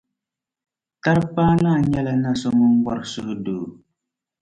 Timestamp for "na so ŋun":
2.23-2.73